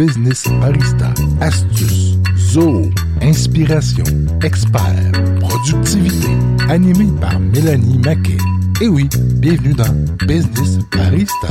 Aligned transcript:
Business 0.00 0.48
Barista. 0.62 1.12
Astuces, 1.42 2.16
zoo, 2.34 2.90
inspiration, 3.20 4.04
expert, 4.42 5.12
productivité. 5.40 6.28
Animé 6.70 7.06
par 7.20 7.38
Mélanie 7.38 7.98
Maquet. 7.98 8.38
Et 8.80 8.88
oui, 8.88 9.10
bienvenue 9.34 9.74
dans 9.74 9.92
Business 10.26 10.78
Barista. 10.90 11.48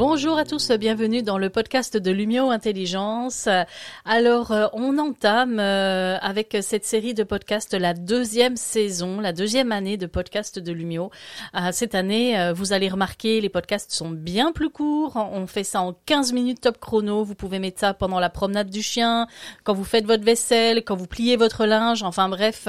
Bonjour 0.00 0.38
à 0.38 0.46
tous, 0.46 0.70
bienvenue 0.70 1.22
dans 1.22 1.36
le 1.36 1.50
podcast 1.50 1.94
de 1.98 2.10
Lumio 2.10 2.48
Intelligence. 2.48 3.50
Alors, 4.06 4.50
euh, 4.50 4.66
on 4.72 4.96
entame 4.96 5.60
euh, 5.60 6.16
avec 6.22 6.56
cette 6.62 6.86
série 6.86 7.12
de 7.12 7.22
podcasts 7.22 7.74
la 7.74 7.92
deuxième 7.92 8.56
saison, 8.56 9.20
la 9.20 9.34
deuxième 9.34 9.72
année 9.72 9.98
de 9.98 10.06
podcast 10.06 10.58
de 10.58 10.72
Lumio. 10.72 11.10
Euh, 11.54 11.68
cette 11.72 11.94
année, 11.94 12.50
vous 12.54 12.72
allez 12.72 12.88
remarquer, 12.88 13.42
les 13.42 13.50
podcasts 13.50 13.92
sont 13.92 14.08
bien 14.08 14.52
plus 14.52 14.70
courts. 14.70 15.16
On 15.16 15.46
fait 15.46 15.64
ça 15.64 15.82
en 15.82 15.92
15 16.06 16.32
minutes 16.32 16.62
top 16.62 16.78
chrono. 16.78 17.22
Vous 17.22 17.34
pouvez 17.34 17.58
mettre 17.58 17.80
ça 17.80 17.92
pendant 17.92 18.20
la 18.20 18.30
promenade 18.30 18.70
du 18.70 18.80
chien, 18.80 19.26
quand 19.64 19.74
vous 19.74 19.84
faites 19.84 20.06
votre 20.06 20.24
vaisselle, 20.24 20.82
quand 20.82 20.96
vous 20.96 21.08
pliez 21.08 21.36
votre 21.36 21.66
linge. 21.66 22.02
Enfin 22.04 22.30
bref, 22.30 22.68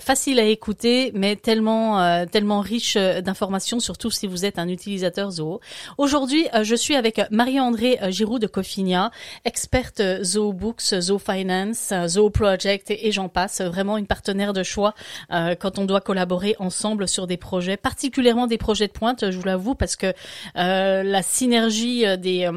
facile 0.00 0.40
à 0.40 0.44
écouter, 0.44 1.12
mais 1.14 1.36
tellement, 1.36 2.26
tellement 2.26 2.58
riche 2.58 2.96
d'informations, 2.96 3.78
surtout 3.78 4.10
si 4.10 4.26
vous 4.26 4.44
êtes 4.44 4.58
un 4.58 4.66
utilisateur 4.66 5.30
Zoho. 5.30 5.60
Aujourd'hui, 5.98 6.48
je 6.64 6.74
suis 6.74 6.96
avec 6.96 7.20
Marie-André 7.30 7.98
euh, 8.02 8.10
Giroud 8.10 8.40
de 8.40 8.46
Cofinia, 8.46 9.10
experte 9.44 10.00
euh, 10.00 10.24
Zoo 10.24 10.52
Books, 10.52 10.98
Zoo 11.00 11.18
Finance, 11.18 11.90
euh, 11.92 12.08
Zoo 12.08 12.30
Project 12.30 12.90
et 12.90 13.12
j'en 13.12 13.28
passe. 13.28 13.60
Vraiment 13.60 13.98
une 13.98 14.06
partenaire 14.06 14.52
de 14.52 14.62
choix 14.62 14.94
quand 15.30 15.78
on 15.78 15.84
doit 15.84 16.00
collaborer 16.00 16.56
ensemble 16.58 17.08
sur 17.08 17.26
des 17.26 17.36
projets, 17.36 17.76
particulièrement 17.76 18.46
des 18.46 18.58
projets 18.58 18.86
de 18.86 18.92
pointe, 18.92 19.30
je 19.30 19.36
vous 19.36 19.44
l'avoue, 19.44 19.74
parce 19.74 19.96
que 19.96 20.12
la 20.54 21.22
synergie 21.22 22.04
des 22.18 22.48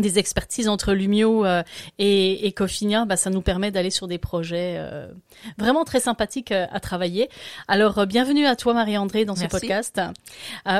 des 0.00 0.18
expertises 0.18 0.68
entre 0.68 0.92
Lumio 0.92 1.44
euh, 1.44 1.62
et, 1.98 2.46
et 2.46 2.52
Cofinia, 2.52 3.04
bah, 3.04 3.16
ça 3.16 3.30
nous 3.30 3.40
permet 3.40 3.70
d'aller 3.70 3.90
sur 3.90 4.08
des 4.08 4.18
projets 4.18 4.76
euh, 4.78 5.08
vraiment 5.58 5.84
très 5.84 6.00
sympathiques 6.00 6.52
euh, 6.52 6.66
à 6.70 6.80
travailler. 6.80 7.28
Alors, 7.68 8.06
bienvenue 8.06 8.46
à 8.46 8.56
toi 8.56 8.74
Marie-André 8.74 9.24
dans 9.24 9.36
ce 9.36 9.46
podcast. 9.46 10.00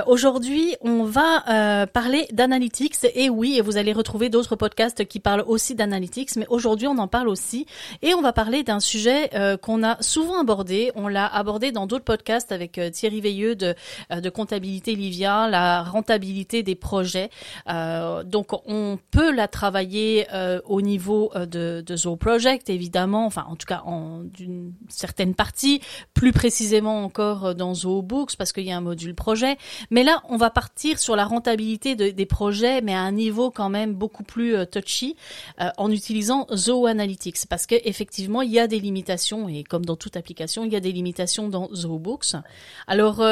Aujourd'hui, 0.07 0.77
on 0.81 1.05
va 1.05 1.87
parler 1.87 2.27
d'analytics 2.33 2.97
et 3.15 3.31
oui, 3.31 3.57
et 3.57 3.61
vous 3.61 3.77
allez 3.77 3.93
retrouver 3.93 4.29
d'autres 4.29 4.57
podcasts 4.57 5.05
qui 5.07 5.21
parlent 5.21 5.45
aussi 5.47 5.75
d'analytics, 5.75 6.37
mais 6.37 6.47
aujourd'hui, 6.49 6.87
on 6.87 6.99
en 6.99 7.09
parle 7.09 7.29
aussi 7.29 7.67
et 8.03 8.15
on 8.15 8.23
va 8.23 8.33
parler 8.33 8.63
d'un 8.63 8.81
sujet 8.81 9.31
qu'on 9.63 9.83
a 9.83 10.01
souvent 10.03 10.41
abordé. 10.41 10.93
On 10.95 11.09
l'a 11.09 11.27
abordé 11.27 11.73
dans 11.73 11.87
d'autres 11.87 12.05
podcasts 12.05 12.53
avec 12.53 12.81
Thierry 12.93 13.21
Veilleux 13.21 13.55
de, 13.55 13.75
de 14.11 14.31
Comptabilité 14.31 14.95
Livia, 14.95 15.49
la 15.49 15.83
rentabilité 15.83 16.63
des 16.63 16.75
projets. 16.75 17.31
donc, 17.67 18.53
on 18.67 18.99
peut 19.11 19.33
la 19.33 19.49
travailler 19.49 20.27
euh, 20.33 20.61
au 20.65 20.81
niveau 20.81 21.31
euh, 21.35 21.47
de, 21.47 21.83
de 21.85 21.97
Zoo 21.97 22.17
Project, 22.17 22.69
évidemment, 22.71 23.27
enfin 23.27 23.45
en 23.49 23.57
tout 23.57 23.67
cas 23.67 23.83
en 23.85 24.23
d'une 24.23 24.73
certaine 24.89 25.35
partie, 25.35 25.81
plus 26.15 26.33
précisément 26.33 27.03
encore 27.05 27.47
euh, 27.47 27.55
dans 27.55 27.75
Zoo 27.75 28.03
Books 28.03 28.37
parce 28.37 28.53
qu'il 28.53 28.65
y 28.65 28.73
a 28.73 28.77
un 28.77 28.81
module 28.81 29.15
projet. 29.15 29.57
Mais 29.91 30.03
là, 30.03 30.23
on 30.29 30.37
va 30.37 30.51
partir 30.51 30.99
sur 30.99 31.17
la 31.17 31.25
rentabilité 31.25 31.95
des 31.97 32.27
projets, 32.27 32.81
mais 32.81 32.95
à 32.95 33.01
un 33.01 33.13
niveau 33.13 33.51
quand 33.51 33.69
même 33.69 33.95
beaucoup 33.95 34.23
plus 34.23 34.55
touchy, 34.67 35.17
en 35.77 35.91
utilisant 35.91 36.47
Zoo 36.55 36.87
Analytics 36.87 37.47
parce 37.49 37.67
qu'effectivement, 37.67 38.43
il 38.43 38.51
y 38.51 38.59
a 38.59 38.67
des 38.67 38.81
limitations 38.81 39.49
et 39.49 39.65
comme 39.65 39.85
dans 39.85 39.97
toute 39.97 40.17
application, 40.17 40.65
il 40.65 40.73
y 40.73 40.77
a 40.77 40.81
des 40.81 40.93
limitations 40.93 41.49
dans 41.49 41.69
Zoo 41.75 41.99
Books. 41.99 42.35
Alors 42.87 43.25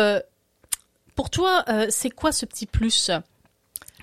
pour 1.14 1.30
toi, 1.30 1.64
c'est 1.88 2.10
quoi 2.10 2.32
ce 2.32 2.46
petit 2.46 2.66
plus? 2.66 3.10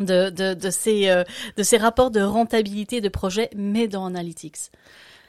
De, 0.02 0.30
de, 0.30 0.54
de, 0.54 0.70
ces, 0.70 1.10
euh, 1.10 1.24
de 1.58 1.64
ces 1.64 1.78
rapports 1.78 2.12
de 2.12 2.22
rentabilité 2.22 3.02
de 3.02 3.10
projet, 3.10 3.50
mais 3.56 3.88
dans 3.88 4.06
Analytics. 4.06 4.72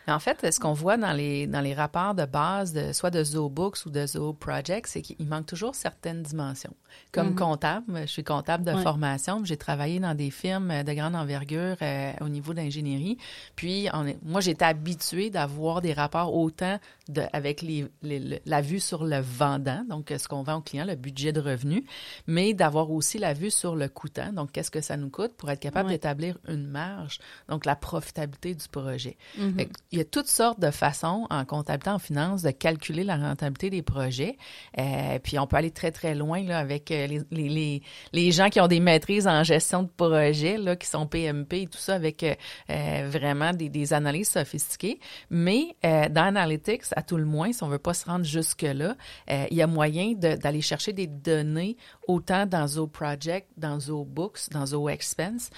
En 0.08 0.18
fait, 0.18 0.52
ce 0.52 0.58
qu'on 0.58 0.72
voit 0.72 0.96
dans 0.96 1.12
les, 1.12 1.46
dans 1.46 1.60
les 1.60 1.74
rapports 1.74 2.14
de 2.14 2.24
base, 2.24 2.72
de, 2.72 2.92
soit 2.92 3.10
de 3.10 3.22
Zoobooks 3.22 3.86
ou 3.86 3.90
de 3.90 4.06
Zoo 4.06 4.32
Project, 4.32 4.88
c'est 4.88 5.02
qu'il 5.02 5.26
manque 5.26 5.46
toujours 5.46 5.74
certaines 5.74 6.22
dimensions. 6.22 6.74
Comme 7.12 7.30
mhm. 7.30 7.36
comptable, 7.36 8.00
je 8.02 8.06
suis 8.06 8.24
comptable 8.24 8.64
de 8.64 8.72
formation, 8.78 9.44
j'ai 9.44 9.56
travaillé 9.56 10.00
dans 10.00 10.14
des 10.14 10.30
firmes 10.30 10.82
de 10.82 10.92
grande 10.92 11.14
envergure 11.14 11.76
euh, 11.82 12.12
au 12.20 12.28
niveau 12.28 12.52
d'ingénierie. 12.52 13.16
Puis, 13.54 13.88
on 13.92 14.06
est, 14.06 14.18
moi, 14.22 14.40
j'étais 14.40 14.64
habituée 14.64 15.30
d'avoir 15.30 15.80
des 15.80 15.92
rapports 15.92 16.34
autant 16.34 16.78
de, 17.08 17.22
avec 17.32 17.62
les, 17.62 17.86
la 18.44 18.60
vue 18.60 18.80
sur 18.80 19.04
le 19.04 19.20
vendant, 19.20 19.84
donc 19.88 20.12
ce 20.16 20.26
qu'on 20.28 20.42
vend 20.42 20.56
au 20.56 20.60
client, 20.60 20.84
le 20.84 20.96
budget 20.96 21.32
de 21.32 21.40
revenu, 21.40 21.84
mais 22.26 22.54
d'avoir 22.54 22.90
aussi 22.90 23.18
la 23.18 23.34
vue 23.34 23.50
sur 23.50 23.76
le 23.76 23.88
coûtant, 23.88 24.32
donc 24.32 24.52
qu'est-ce 24.52 24.70
que 24.70 24.80
ça 24.80 24.96
nous 24.96 25.10
coûte 25.10 25.34
pour 25.36 25.50
être 25.50 25.60
capable 25.60 25.88
d'établir 25.90 26.38
une 26.48 26.66
marge, 26.66 27.18
donc 27.48 27.64
la 27.64 27.76
profitabilité 27.76 28.54
du 28.54 28.68
projet. 28.68 29.16
Mhm 29.38 29.66
il 29.92 29.98
y 29.98 30.00
a 30.00 30.04
toutes 30.06 30.26
sortes 30.26 30.58
de 30.58 30.70
façons 30.70 31.26
en 31.28 31.44
comptabilité, 31.44 31.90
en 31.90 31.98
finance, 31.98 32.42
de 32.42 32.50
calculer 32.50 33.04
la 33.04 33.16
rentabilité 33.16 33.68
des 33.68 33.82
projets. 33.82 34.38
Euh, 34.78 35.18
puis 35.22 35.38
on 35.38 35.46
peut 35.46 35.56
aller 35.56 35.70
très, 35.70 35.92
très 35.92 36.14
loin 36.14 36.42
là, 36.42 36.58
avec 36.58 36.90
euh, 36.90 37.06
les, 37.06 37.22
les, 37.30 37.82
les, 38.12 38.30
gens 38.32 38.48
qui 38.48 38.58
ont 38.60 38.68
des 38.68 38.80
maîtrises 38.80 39.28
en 39.28 39.42
gestion 39.44 39.82
de 39.82 39.90
projets, 39.94 40.56
là, 40.56 40.76
qui 40.76 40.86
sont 40.86 41.06
PMP 41.06 41.62
et 41.62 41.66
tout 41.66 41.78
ça, 41.78 41.94
avec 41.94 42.24
euh, 42.24 43.08
vraiment 43.10 43.52
des, 43.52 43.68
des, 43.68 43.92
analyses 43.92 44.30
sophistiquées. 44.30 44.98
Mais 45.28 45.76
dans 45.82 46.22
Analytics, 46.22 46.84
à 46.96 47.02
tout 47.02 47.18
le 47.18 47.26
moins, 47.26 47.52
si 47.52 47.62
on 47.62 47.68
veut 47.68 47.78
pas 47.78 47.92
se 47.92 48.06
rendre 48.06 48.24
jusque-là, 48.24 48.96
il 49.28 49.56
y 49.56 49.60
a 49.60 49.66
moyen 49.66 50.12
d'aller 50.14 50.62
chercher 50.62 50.94
des 50.94 51.06
données 51.06 51.76
autant 52.08 52.46
dans 52.46 52.66
Zo 52.66 52.86
Project, 52.86 53.48
dans 53.58 53.78
Zo 53.78 54.04
Books, 54.04 54.48
dans 54.50 54.64
Zo 54.64 54.88
Expense. 54.88 55.50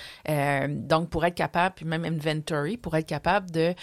donc, 0.68 1.10
pour 1.10 1.24
être 1.24 1.34
capable, 1.34 1.76
puis 1.76 1.84
même 1.84 2.04
Inventory, 2.04 2.76
pour 2.76 2.96
être 2.96 3.06
capable 3.06 3.50
de 3.52 3.74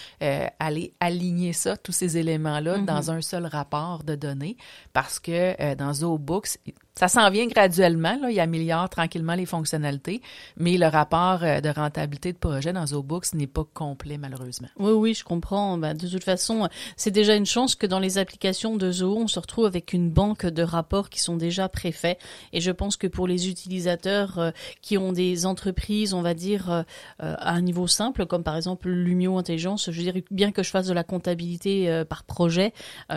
euh, 0.42 0.48
aller 0.58 0.92
aligner 1.00 1.52
ça, 1.52 1.76
tous 1.76 1.92
ces 1.92 2.16
éléments-là, 2.18 2.78
dans 2.78 3.10
un 3.10 3.20
seul 3.20 3.46
rapport 3.46 4.04
de 4.04 4.14
données, 4.14 4.56
parce 4.92 5.18
que 5.18 5.60
euh, 5.60 5.74
dans 5.74 5.92
ZooBooks, 5.92 6.58
ça 6.94 7.08
s'en 7.08 7.30
vient 7.30 7.46
graduellement, 7.46 8.18
là, 8.20 8.30
il 8.30 8.38
améliore 8.38 8.88
tranquillement 8.90 9.34
les 9.34 9.46
fonctionnalités, 9.46 10.20
mais 10.58 10.76
le 10.76 10.86
rapport 10.86 11.42
euh, 11.42 11.60
de 11.60 11.70
rentabilité 11.70 12.34
de 12.34 12.38
projet 12.38 12.72
dans 12.74 12.86
ZooBooks 12.86 13.32
n'est 13.32 13.46
pas 13.46 13.64
complet 13.72 14.18
malheureusement. 14.18 14.68
Oui, 14.78 14.92
oui, 14.92 15.14
je 15.14 15.24
comprends. 15.24 15.78
Ben, 15.78 15.96
de 15.96 16.06
toute 16.06 16.22
façon, 16.22 16.68
c'est 16.96 17.10
déjà 17.10 17.34
une 17.34 17.46
chance 17.46 17.74
que 17.76 17.86
dans 17.86 17.98
les 17.98 18.18
applications 18.18 18.76
de 18.76 18.92
Zoo, 18.92 19.16
on 19.16 19.26
se 19.26 19.40
retrouve 19.40 19.64
avec 19.64 19.94
une 19.94 20.10
banque 20.10 20.44
de 20.44 20.62
rapports 20.62 21.08
qui 21.08 21.20
sont 21.20 21.36
déjà 21.36 21.68
préfaits. 21.70 22.18
Et 22.52 22.60
je 22.60 22.70
pense 22.70 22.98
que 22.98 23.06
pour 23.06 23.26
les 23.26 23.48
utilisateurs 23.48 24.38
euh, 24.38 24.50
qui 24.82 24.98
ont 24.98 25.12
des 25.12 25.46
entreprises, 25.46 26.12
on 26.12 26.20
va 26.20 26.34
dire, 26.34 26.70
euh, 26.70 26.82
à 27.18 27.52
un 27.52 27.62
niveau 27.62 27.86
simple, 27.86 28.26
comme 28.26 28.44
par 28.44 28.56
exemple 28.56 28.90
Lumio 28.90 29.38
Intelligence, 29.38 29.90
je 29.90 30.02
dire, 30.02 30.14
bien 30.30 30.52
que 30.52 30.62
je 30.62 30.70
fasse 30.70 30.88
de 30.88 30.94
la 30.94 31.04
comptabilité 31.04 32.02
par 32.08 32.24
projet, 32.24 32.72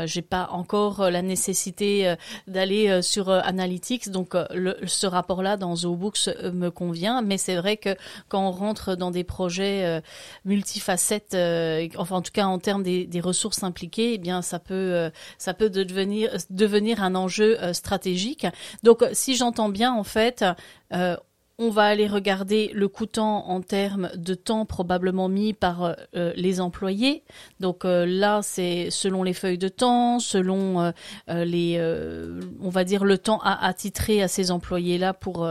j'ai 0.06 0.22
pas 0.22 0.48
encore 0.52 1.10
la 1.10 1.22
nécessité 1.22 2.16
d'aller 2.48 3.02
sur 3.02 3.30
Analytics 3.30 3.65
Analytics. 3.66 4.10
Donc 4.10 4.36
euh, 4.36 4.46
le, 4.54 4.78
ce 4.86 5.08
rapport-là 5.08 5.58
dans 5.58 5.76
ZooBooks 5.76 6.28
euh, 6.28 6.52
me 6.52 6.70
convient, 6.70 7.22
mais 7.24 7.38
c'est 7.38 7.56
vrai 7.56 7.78
que 7.78 7.96
quand 8.30 8.48
on 8.48 8.52
rentre 8.52 8.96
dans 8.96 9.10
des 9.10 9.24
projets 9.24 9.86
euh, 9.86 10.02
multifacettes, 10.46 11.36
enfin 11.98 12.18
en 12.18 12.22
tout 12.22 12.32
cas 12.32 12.46
en 12.46 12.60
termes 12.60 12.84
des, 12.84 13.08
des 13.08 13.22
ressources 13.22 13.64
impliquées, 13.64 14.14
eh 14.14 14.18
bien 14.20 14.42
ça 14.42 14.60
peut 14.60 15.10
ça 15.38 15.54
peut 15.54 15.70
devenir 15.70 16.32
devenir 16.50 17.02
un 17.02 17.16
enjeu 17.16 17.58
stratégique. 17.74 18.46
Donc 18.84 19.04
si 19.14 19.36
j'entends 19.36 19.70
bien 19.70 19.92
en 19.92 20.04
fait 20.04 20.46
on 21.58 21.70
va 21.70 21.84
aller 21.84 22.08
regarder 22.08 22.70
le 22.74 22.88
coûtant 22.88 23.48
en 23.48 23.62
termes 23.62 24.10
de 24.16 24.34
temps 24.34 24.66
probablement 24.66 25.30
mis 25.30 25.54
par 25.54 25.84
euh, 25.84 25.94
euh, 26.16 26.34
les 26.36 26.60
employés. 26.60 27.24
Donc 27.60 27.86
euh, 27.86 28.06
là, 28.06 28.42
c'est 28.44 28.90
selon 28.90 29.24
les 29.24 29.34
feuilles 29.34 29.58
de 29.58 29.70
temps, 29.70 30.20
selon 30.20 30.92
les, 31.28 31.80
on 32.62 32.70
va 32.70 32.84
dire 32.84 33.06
le 33.06 33.18
temps 33.18 33.40
à 33.44 33.66
attitrer 33.66 34.22
à 34.22 34.28
ces 34.28 34.52
employés-là 34.52 35.14
pour 35.14 35.48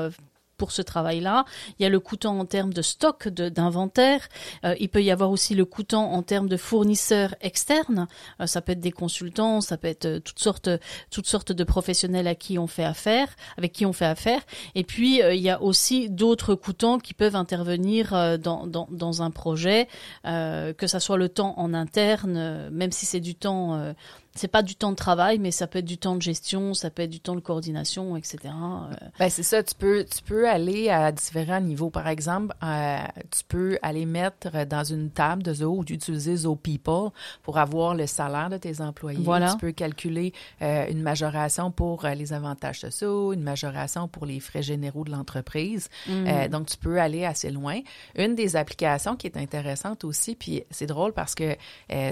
pour 0.56 0.72
ce 0.72 0.82
travail-là. 0.82 1.44
Il 1.78 1.82
y 1.82 1.86
a 1.86 1.88
le 1.88 2.00
coûtant 2.00 2.38
en 2.38 2.44
termes 2.44 2.72
de 2.72 2.82
stock 2.82 3.28
d'inventaire. 3.28 4.28
Euh, 4.64 4.74
il 4.78 4.88
peut 4.88 5.02
y 5.02 5.10
avoir 5.10 5.30
aussi 5.30 5.54
le 5.54 5.64
coûtant 5.64 6.12
en 6.12 6.22
termes 6.22 6.48
de 6.48 6.56
fournisseurs 6.56 7.34
externes. 7.40 8.06
Euh, 8.40 8.46
ça 8.46 8.60
peut 8.60 8.72
être 8.72 8.80
des 8.80 8.92
consultants, 8.92 9.60
ça 9.60 9.76
peut 9.76 9.88
être 9.88 10.06
euh, 10.06 10.20
toutes 10.20 10.38
sortes, 10.38 10.70
toutes 11.10 11.26
sortes 11.26 11.52
de 11.52 11.64
professionnels 11.64 12.26
à 12.26 12.34
qui 12.34 12.58
on 12.58 12.66
fait 12.66 12.84
affaire, 12.84 13.28
avec 13.56 13.72
qui 13.72 13.86
on 13.86 13.92
fait 13.92 14.04
affaire. 14.06 14.40
Et 14.74 14.84
puis 14.84 15.20
il 15.20 15.40
y 15.40 15.50
a 15.50 15.60
aussi 15.62 16.10
d'autres 16.10 16.54
coûtants 16.54 16.98
qui 16.98 17.14
peuvent 17.14 17.36
intervenir 17.36 18.38
dans, 18.38 18.66
dans, 18.66 18.88
dans 18.90 19.22
un 19.22 19.30
projet, 19.30 19.88
que 20.24 20.86
ça 20.86 21.00
soit 21.00 21.16
le 21.16 21.28
temps 21.28 21.54
en 21.56 21.74
interne, 21.74 22.68
même 22.70 22.92
si 22.92 23.06
c'est 23.06 23.20
du 23.20 23.34
temps 23.34 23.94
c'est 24.36 24.48
pas 24.48 24.62
du 24.62 24.74
temps 24.74 24.90
de 24.90 24.96
travail, 24.96 25.38
mais 25.38 25.52
ça 25.52 25.68
peut 25.68 25.78
être 25.78 25.84
du 25.84 25.96
temps 25.96 26.16
de 26.16 26.22
gestion, 26.22 26.74
ça 26.74 26.90
peut 26.90 27.02
être 27.02 27.10
du 27.10 27.20
temps 27.20 27.36
de 27.36 27.40
coordination, 27.40 28.16
etc. 28.16 28.38
Euh. 28.44 28.94
Ben 29.20 29.30
c'est 29.30 29.44
ça. 29.44 29.62
Tu 29.62 29.76
peux, 29.76 30.04
tu 30.04 30.22
peux 30.24 30.48
aller 30.48 30.90
à 30.90 31.12
différents 31.12 31.60
niveaux. 31.60 31.88
Par 31.88 32.08
exemple, 32.08 32.52
euh, 32.64 32.98
tu 33.30 33.44
peux 33.46 33.78
aller 33.80 34.06
mettre 34.06 34.66
dans 34.66 34.82
une 34.82 35.10
table 35.10 35.44
de 35.44 35.54
Zoho 35.54 35.78
ou 35.78 35.84
utiliser 35.88 36.34
Zoho 36.34 36.56
People 36.56 37.10
pour 37.44 37.58
avoir 37.58 37.94
le 37.94 38.08
salaire 38.08 38.50
de 38.50 38.56
tes 38.56 38.80
employés. 38.80 39.20
Voilà. 39.22 39.52
Tu 39.52 39.58
peux 39.58 39.72
calculer 39.72 40.32
euh, 40.62 40.86
une 40.90 41.02
majoration 41.02 41.70
pour 41.70 42.04
les 42.04 42.32
avantages 42.32 42.80
sociaux, 42.80 43.32
une 43.34 43.42
majoration 43.42 44.08
pour 44.08 44.26
les 44.26 44.40
frais 44.40 44.62
généraux 44.64 45.04
de 45.04 45.12
l'entreprise. 45.12 45.88
Mm. 46.08 46.48
donc, 46.48 46.66
tu 46.66 46.76
peux 46.76 47.00
aller 47.00 47.24
assez 47.24 47.52
loin. 47.52 47.78
Une 48.16 48.34
des 48.34 48.56
applications 48.56 49.14
qui 49.14 49.28
est 49.28 49.36
intéressante 49.36 50.02
aussi, 50.02 50.34
puis 50.34 50.64
c'est 50.72 50.86
drôle 50.86 51.12
parce 51.12 51.36
que 51.36 51.56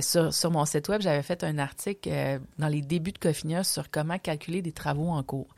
sur, 0.01 0.33
sur 0.33 0.53
mon 0.53 0.65
site 0.65 0.89
web, 0.89 1.01
j'avais 1.03 1.23
fait 1.23 1.43
un 1.43 1.59
article 1.59 2.12
euh, 2.13 2.39
dans 2.59 2.69
les 2.69 2.83
débuts 2.83 3.13
de 3.13 3.19
Cofinia 3.19 3.65
sur 3.65 3.91
comment 3.91 4.19
calculer 4.19 4.63
des 4.63 4.73
travaux 4.73 5.09
en 5.09 5.23
cours. 5.23 5.55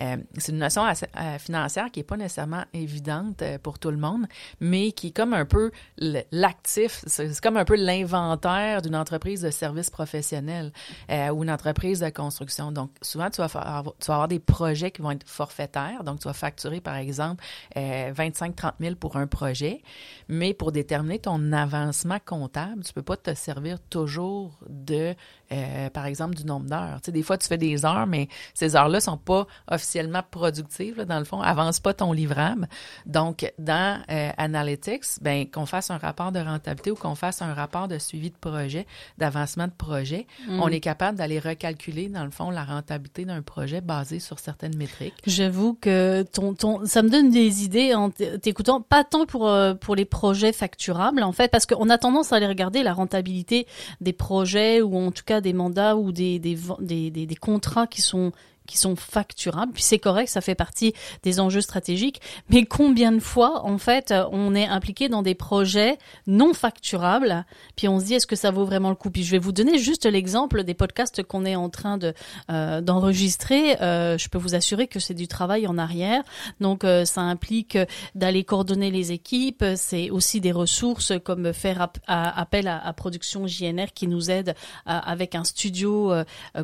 Euh, 0.00 0.16
c'est 0.36 0.52
une 0.52 0.58
notion 0.58 0.84
euh, 0.86 1.38
financière 1.38 1.90
qui 1.90 2.00
est 2.00 2.04
pas 2.04 2.16
nécessairement 2.16 2.64
évidente 2.72 3.42
pour 3.62 3.78
tout 3.78 3.90
le 3.90 3.96
monde, 3.96 4.26
mais 4.60 4.92
qui 4.92 5.08
est 5.08 5.10
comme 5.10 5.34
un 5.34 5.44
peu 5.44 5.70
l'actif, 6.32 7.02
c'est 7.06 7.40
comme 7.40 7.56
un 7.56 7.64
peu 7.64 7.76
l'inventaire 7.76 8.82
d'une 8.82 8.96
entreprise 8.96 9.42
de 9.42 9.50
services 9.50 9.90
professionnels 9.90 10.72
ou 11.08 11.42
une 11.42 11.50
entreprise 11.50 12.00
de 12.00 12.10
construction. 12.10 12.72
Donc, 12.72 12.90
souvent, 13.02 13.30
tu 13.30 13.40
vas, 13.40 13.46
avoir, 13.46 13.94
tu 13.98 14.06
vas 14.06 14.14
avoir 14.14 14.28
des 14.28 14.38
projets 14.38 14.90
qui 14.90 15.02
vont 15.02 15.10
être 15.10 15.28
forfaitaires. 15.28 16.04
Donc, 16.04 16.20
tu 16.20 16.28
vas 16.28 16.32
facturer, 16.32 16.80
par 16.80 16.96
exemple, 16.96 17.44
25-30 17.76 18.72
000 18.80 18.94
pour 18.96 19.16
un 19.16 19.26
projet, 19.26 19.82
mais 20.28 20.54
pour 20.54 20.72
déterminer 20.72 21.18
ton 21.18 21.52
avancement 21.52 22.18
comptable, 22.24 22.82
tu 22.84 22.92
peux 22.92 23.02
pas 23.02 23.16
te 23.16 23.34
servir 23.34 23.78
toujours 23.80 24.58
de 24.68 25.14
euh, 25.52 25.90
par 25.90 26.06
exemple, 26.06 26.34
du 26.34 26.44
nombre 26.44 26.66
d'heures. 26.68 27.00
Tu 27.02 27.06
sais, 27.06 27.12
des 27.12 27.22
fois, 27.22 27.38
tu 27.38 27.48
fais 27.48 27.58
des 27.58 27.84
heures, 27.84 28.06
mais 28.06 28.28
ces 28.54 28.76
heures-là 28.76 29.00
sont 29.00 29.16
pas 29.16 29.46
officiellement 29.70 30.22
productives, 30.30 31.02
dans 31.02 31.18
le 31.18 31.24
fond, 31.24 31.40
avance 31.40 31.80
pas 31.80 31.94
ton 31.94 32.12
livrable. 32.12 32.68
Donc, 33.06 33.50
dans 33.58 34.02
euh, 34.10 34.30
Analytics, 34.36 35.22
ben 35.22 35.48
qu'on 35.50 35.66
fasse 35.66 35.90
un 35.90 35.98
rapport 35.98 36.32
de 36.32 36.40
rentabilité 36.40 36.90
ou 36.90 36.94
qu'on 36.94 37.14
fasse 37.14 37.42
un 37.42 37.54
rapport 37.54 37.88
de 37.88 37.98
suivi 37.98 38.30
de 38.30 38.36
projet, 38.36 38.86
d'avancement 39.16 39.66
de 39.66 39.72
projet, 39.72 40.26
mm. 40.46 40.60
on 40.60 40.68
est 40.68 40.80
capable 40.80 41.18
d'aller 41.18 41.38
recalculer, 41.38 42.08
dans 42.08 42.24
le 42.24 42.30
fond, 42.30 42.50
la 42.50 42.64
rentabilité 42.64 43.24
d'un 43.24 43.42
projet 43.42 43.80
basé 43.80 44.18
sur 44.20 44.38
certaines 44.38 44.76
métriques. 44.76 45.14
J'avoue 45.26 45.74
que 45.74 46.22
ton, 46.22 46.54
ton, 46.54 46.84
ça 46.84 47.02
me 47.02 47.08
donne 47.08 47.30
des 47.30 47.64
idées 47.64 47.94
en 47.94 48.10
t'écoutant, 48.10 48.80
pas 48.80 49.04
tant 49.04 49.26
pour, 49.26 49.48
euh, 49.48 49.74
pour 49.74 49.96
les 49.96 50.04
projets 50.04 50.52
facturables, 50.52 51.22
en 51.22 51.32
fait, 51.32 51.50
parce 51.50 51.66
qu'on 51.66 51.88
a 51.90 51.98
tendance 51.98 52.32
à 52.32 52.36
aller 52.36 52.46
regarder 52.46 52.82
la 52.82 52.92
rentabilité 52.92 53.66
des 54.00 54.12
projets 54.12 54.82
ou 54.82 54.96
en 54.96 55.10
tout 55.10 55.24
cas 55.24 55.37
des 55.40 55.52
mandats 55.52 55.96
ou 55.96 56.12
des, 56.12 56.40
contrats 57.40 57.86
qui 57.86 58.02
sont 58.02 58.32
qui 58.68 58.78
sont 58.78 58.94
facturables. 58.94 59.72
Puis 59.72 59.82
c'est 59.82 59.98
correct, 59.98 60.28
ça 60.28 60.40
fait 60.40 60.54
partie 60.54 60.92
des 61.24 61.40
enjeux 61.40 61.62
stratégiques. 61.62 62.20
Mais 62.50 62.64
combien 62.64 63.10
de 63.10 63.18
fois, 63.18 63.64
en 63.64 63.78
fait, 63.78 64.14
on 64.30 64.54
est 64.54 64.66
impliqué 64.66 65.08
dans 65.08 65.22
des 65.22 65.34
projets 65.34 65.98
non 66.26 66.54
facturables, 66.54 67.44
puis 67.74 67.88
on 67.88 67.98
se 67.98 68.04
dit 68.04 68.14
est-ce 68.14 68.26
que 68.26 68.36
ça 68.36 68.50
vaut 68.50 68.64
vraiment 68.64 68.90
le 68.90 68.94
coup? 68.94 69.10
Puis 69.10 69.24
je 69.24 69.32
vais 69.32 69.38
vous 69.38 69.52
donner 69.52 69.78
juste 69.78 70.04
l'exemple 70.04 70.62
des 70.62 70.74
podcasts 70.74 71.22
qu'on 71.22 71.44
est 71.44 71.56
en 71.56 71.70
train 71.70 71.96
de 71.96 72.12
euh, 72.50 72.80
d'enregistrer. 72.80 73.80
Euh, 73.80 74.18
je 74.18 74.28
peux 74.28 74.38
vous 74.38 74.54
assurer 74.54 74.86
que 74.86 75.00
c'est 75.00 75.14
du 75.14 75.26
travail 75.26 75.66
en 75.66 75.78
arrière. 75.78 76.22
Donc 76.60 76.84
euh, 76.84 77.06
ça 77.06 77.22
implique 77.22 77.78
d'aller 78.14 78.44
coordonner 78.44 78.90
les 78.90 79.12
équipes. 79.12 79.64
C'est 79.76 80.10
aussi 80.10 80.40
des 80.40 80.52
ressources 80.52 81.12
comme 81.24 81.52
faire 81.54 81.88
appel 82.06 82.68
à, 82.68 82.92
Production 82.92 83.46
JNR 83.46 83.92
qui 83.94 84.08
nous 84.08 84.30
aide 84.30 84.54
avec 84.84 85.34
un 85.34 85.44
studio 85.44 86.12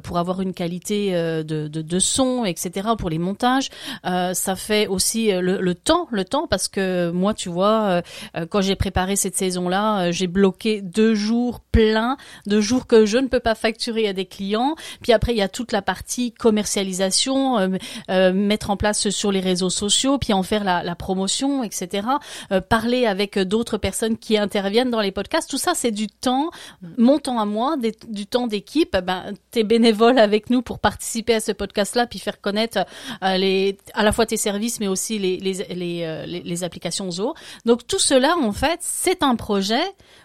pour 0.02 0.18
avoir 0.18 0.40
une 0.40 0.52
qualité 0.52 1.12
de, 1.12 1.68
de 1.68 1.82
de 1.93 1.93
son, 1.98 2.44
etc. 2.44 2.88
pour 2.98 3.10
les 3.10 3.18
montages. 3.18 3.70
Euh, 4.06 4.34
ça 4.34 4.56
fait 4.56 4.86
aussi 4.86 5.32
euh, 5.32 5.40
le, 5.40 5.74
temps, 5.74 6.08
le 6.10 6.24
temps 6.24 6.46
parce 6.46 6.68
que 6.68 7.10
moi, 7.10 7.34
tu 7.34 7.48
vois, 7.48 8.02
euh, 8.36 8.46
quand 8.46 8.60
j'ai 8.60 8.76
préparé 8.76 9.16
cette 9.16 9.36
saison-là, 9.36 10.10
j'ai 10.10 10.26
bloqué 10.26 10.82
deux 10.82 11.14
jours 11.14 11.60
pleins, 11.60 12.16
deux 12.46 12.60
jours 12.60 12.86
que 12.86 13.06
je 13.06 13.18
ne 13.18 13.28
peux 13.28 13.40
pas 13.40 13.54
facturer 13.54 14.08
à 14.08 14.12
des 14.12 14.26
clients. 14.26 14.74
Puis 15.02 15.12
après, 15.12 15.32
il 15.32 15.38
y 15.38 15.42
a 15.42 15.48
toute 15.48 15.72
la 15.72 15.82
partie 15.82 16.32
commercialisation, 16.32 17.70
mettre 18.08 18.70
en 18.70 18.76
place 18.76 19.08
sur 19.10 19.32
les 19.32 19.40
réseaux 19.40 19.70
sociaux, 19.70 20.18
puis 20.18 20.32
en 20.32 20.42
faire 20.42 20.64
la, 20.64 20.82
la 20.82 20.94
promotion, 20.94 21.62
etc. 21.62 22.06
parler 22.68 23.06
avec 23.06 23.38
d'autres 23.38 23.78
personnes 23.78 24.16
qui 24.16 24.38
interviennent 24.38 24.90
dans 24.90 25.00
les 25.00 25.12
podcasts. 25.12 25.50
Tout 25.50 25.58
ça, 25.58 25.72
c'est 25.74 25.90
du 25.90 26.08
temps, 26.08 26.50
mon 26.96 27.18
temps 27.18 27.38
à 27.38 27.44
moi, 27.44 27.76
du 28.08 28.26
temps 28.26 28.46
d'équipe. 28.46 28.96
Ben, 28.96 29.32
t'es 29.50 29.64
bénévole 29.64 30.18
avec 30.18 30.50
nous 30.50 30.62
pour 30.62 30.78
participer 30.78 31.34
à 31.34 31.40
ce 31.40 31.52
podcast 31.52 31.83
là 31.94 32.06
puis 32.06 32.18
faire 32.18 32.40
connaître 32.40 32.78
euh, 33.22 33.72
à 33.94 34.02
la 34.02 34.12
fois 34.12 34.26
tes 34.26 34.36
services, 34.36 34.80
mais 34.80 34.88
aussi 34.88 35.16
euh, 35.16 36.26
les 36.26 36.64
applications 36.64 37.10
Zoho. 37.10 37.34
Donc 37.64 37.86
tout 37.86 37.98
cela, 37.98 38.36
en 38.36 38.52
fait, 38.52 38.78
c'est 38.80 39.22
un 39.22 39.36
projet 39.36 39.82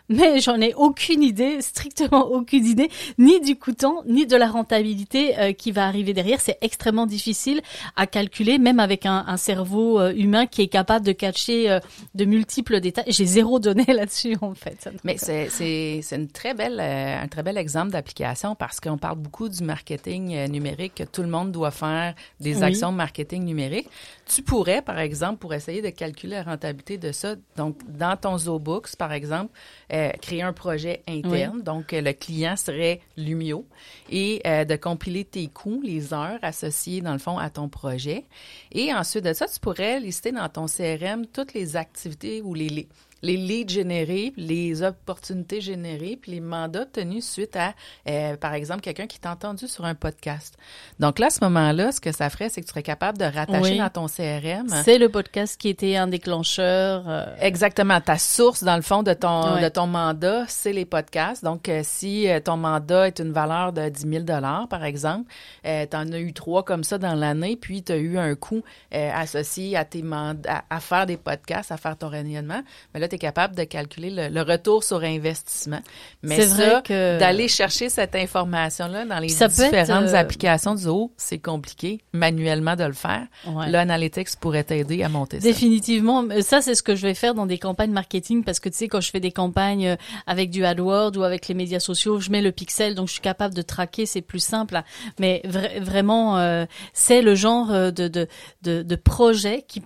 mais 0.10 0.40
j'en 0.42 0.60
ai 0.60 0.74
aucune 0.74 1.22
idée, 1.22 1.62
strictement 1.62 2.26
aucune 2.32 2.66
idée, 2.66 2.90
ni 3.18 3.40
du 3.40 3.56
coûtant, 3.56 4.04
ni 4.08 4.26
de 4.26 4.36
la 4.36 4.48
rentabilité 4.48 5.38
euh, 5.40 5.54
qui 5.54 5.72
va 5.72 5.86
arriver 5.86 6.14
derrière. 6.14 6.42
C'est 6.42 6.58
extrêmement 6.62 7.06
difficile 7.06 7.62
à 7.96 8.08
calculer, 8.08 8.58
même 8.58 8.80
avec 8.80 9.06
un, 9.06 9.24
un 9.28 9.38
cerveau 9.38 10.00
euh, 10.00 10.12
humain 10.16 10.48
qui 10.48 10.64
est 10.64 10.68
capable 10.68 11.06
de 11.06 11.12
catcher 11.12 11.70
euh, 11.70 11.80
de 12.16 12.26
multiples 12.26 12.80
détails. 12.80 13.06
J'ai 13.08 13.26
zéro 13.26 13.60
donné 13.60 13.86
là-dessus, 13.88 14.36
en 14.42 14.56
fait. 14.56 14.90
Mais 15.04 15.18
c'est, 15.18 15.50
c'est, 15.50 16.00
c'est 16.02 16.16
une 16.16 16.28
très 16.28 16.54
belle, 16.56 16.80
un 16.80 17.28
très 17.28 17.44
bel 17.44 17.58
exemple 17.58 17.92
d'application 17.92 18.56
parce 18.56 18.80
qu'on 18.80 18.98
parle 18.98 19.20
beaucoup 19.20 19.48
du 19.48 19.64
marketing 19.64 20.48
numérique, 20.48 20.96
que 20.96 21.04
tout 21.04 21.22
le 21.22 21.30
monde 21.30 21.52
doit 21.52 21.72
faire 21.72 22.16
des 22.40 22.64
actions 22.64 22.92
marketing 22.92 23.44
numérique. 23.44 23.88
Tu 24.26 24.42
pourrais, 24.42 24.82
par 24.82 25.00
exemple, 25.00 25.38
pour 25.38 25.54
essayer 25.54 25.82
de 25.82 25.90
calculer 25.90 26.36
la 26.36 26.44
rentabilité 26.44 26.98
de 26.98 27.12
ça, 27.12 27.36
donc 27.56 27.78
dans 27.88 28.18
ton 28.18 28.38
Zobooks, 28.38 28.96
par 28.96 29.12
exemple, 29.12 29.52
euh, 30.00 30.12
créer 30.22 30.42
un 30.42 30.54
projet 30.54 31.04
interne. 31.08 31.62
Donc, 31.62 31.94
euh, 31.94 32.02
le 32.02 32.14
client 32.14 32.56
serait 32.56 33.02
Lumio 33.18 33.66
et 34.10 34.42
euh, 34.48 34.64
de 34.66 34.76
compiler 34.76 35.26
tes 35.26 35.48
coûts, 35.48 35.82
les 35.84 36.14
heures 36.14 36.40
associées, 36.42 37.02
dans 37.02 37.14
le 37.14 37.20
fond, 37.20 37.38
à 37.38 37.50
ton 37.50 37.68
projet. 37.68 38.26
Et 38.72 38.94
ensuite 38.94 39.26
de 39.26 39.34
ça, 39.34 39.48
tu 39.48 39.60
pourrais 39.60 40.00
lister 40.00 40.32
dans 40.32 40.48
ton 40.48 40.68
CRM 40.68 41.26
toutes 41.28 41.54
les 41.54 41.76
activités 41.76 42.42
ou 42.42 42.54
les, 42.54 42.70
les 42.70 42.88
leads 43.22 43.74
générés, 43.74 44.34
les 44.38 44.84
opportunités 44.84 45.62
générées, 45.62 46.18
puis 46.22 46.32
les 46.32 46.40
mandats 46.40 46.86
tenus 46.86 47.30
suite 47.30 47.56
à, 47.56 47.74
euh, 48.08 48.38
par 48.38 48.54
exemple, 48.54 48.82
quelqu'un 48.82 49.08
qui 49.08 49.20
t'a 49.20 49.32
entendu 49.32 49.68
sur 49.68 49.86
un 49.86 49.96
podcast. 49.96 50.56
Donc 51.00 51.20
là, 51.20 51.28
à 51.28 51.30
ce 51.30 51.44
moment-là, 51.44 51.92
ce 51.92 52.00
que 52.00 52.12
ça 52.12 52.30
ferait, 52.30 52.50
c'est 52.50 52.62
que 52.62 52.66
tu 52.66 52.72
serais 52.72 52.84
capable 52.84 53.18
de 53.18 53.26
rattacher 53.26 53.78
dans 53.78 53.90
ton 53.90 54.08
CRM. 54.08 54.68
C'est 54.84 54.98
le 54.98 55.10
podcast 55.10 55.60
qui 55.60 55.70
était 55.70 55.96
un 55.96 56.08
déclencheur. 56.08 57.04
Euh, 57.08 57.36
Exactement. 57.40 58.00
Ta 58.02 58.18
source, 58.18 58.64
dans 58.64 58.76
le 58.76 58.82
fond, 58.82 59.04
de 59.04 59.14
ton, 59.14 59.62
de 59.62 59.70
ton 59.70 59.88
mandat, 59.88 60.46
c'est 60.48 60.74
les 60.74 60.86
podcasts. 60.86 61.44
Donc, 61.44 61.68
euh, 61.70 61.82
si 61.84 62.28
ton 62.46 62.58
mandat 62.58 63.08
est 63.08 63.20
une 63.20 63.32
valeur 63.32 63.74
de 63.74 63.90
10 63.90 64.02
000 64.02 64.26
par 64.70 64.84
exemple, 64.84 65.32
tu 65.64 65.96
en 65.96 66.12
as 66.12 66.20
eu 66.20 66.34
trois 66.34 66.64
comme 66.64 66.84
ça 66.84 66.98
dans 66.98 67.16
l'année, 67.16 67.56
puis 67.56 67.84
tu 67.84 67.92
as 67.92 67.98
eu 67.98 68.18
un 68.18 68.36
coût 68.36 68.64
associé 68.92 69.76
à 69.76 69.86
tes 69.86 70.02
mandats, 70.02 70.64
à, 70.70 70.80
faire 70.80 71.06
des 71.06 71.18
podcasts, 71.18 71.72
à 71.72 71.78
faire 71.78 71.98
ton 71.98 72.08
rayonnement. 72.08 72.62
Mais 72.94 73.00
là, 73.00 73.08
tu 73.10 73.16
es 73.16 73.18
capable 73.18 73.56
de 73.56 73.64
calculer 73.64 74.30
le, 74.30 74.42
retour 74.42 74.84
sur 74.84 75.04
investissement. 75.04 75.82
Mais 76.24 76.42
ça, 76.48 76.82
d'aller 76.82 77.48
chercher 77.48 77.90
cette 77.90 78.16
information-là 78.16 79.06
dans 79.06 79.20
les 79.20 79.28
différentes 79.28 80.10
euh, 80.10 80.16
applications 80.16 80.76
du 80.76 80.88
haut, 80.88 81.12
c'est 81.18 81.40
compliqué 81.40 82.02
manuellement 82.14 82.76
de 82.76 82.86
le 82.86 82.94
faire. 82.94 83.28
Ouais. 83.48 83.70
L'analytics 83.70 84.30
pourrait 84.40 84.64
t'aider 84.64 85.04
à 85.04 85.10
monter 85.10 85.40
ça. 85.40 85.44
Définitivement. 85.44 86.24
Ça, 86.42 86.62
c'est 86.62 86.76
ce 86.76 86.84
que 86.84 86.96
je 86.96 87.06
vais 87.06 87.14
faire 87.14 87.34
dans 87.34 87.46
des 87.46 87.58
campagnes 87.58 87.92
marketing 87.92 88.44
parce 88.44 88.60
que 88.60 88.70
tu 88.70 88.78
sais, 88.78 88.88
quand 88.88 89.02
je 89.02 89.12
fais 89.12 89.20
des 89.20 89.32
campagnes 89.32 89.88
euh, 89.88 89.96
avec 90.28 90.50
du 90.50 90.64
AdWords 90.64 91.18
ou 91.18 91.24
avec 91.24 91.48
les 91.48 91.54
médias 91.54 91.80
sociaux, 91.80 92.20
je 92.20 92.30
mets 92.30 92.42
le 92.42 92.52
pixel, 92.52 92.96
donc 92.96 93.08
je 93.08 93.14
suis 93.14 93.22
capable 93.22 93.54
de 93.54 93.62
traquer, 93.62 94.06
c'est 94.06 94.22
plus 94.22 94.44
simple. 94.44 94.82
Mais 95.20 95.42
vraiment, 95.46 96.38
euh, 96.38 96.66
c'est 96.94 97.22
le 97.22 97.36
genre 97.36 97.68
de, 97.68 97.92
de, 97.92 98.28
de, 98.62 98.82
de 98.84 98.96
projet 98.96 99.64
qui 99.68 99.84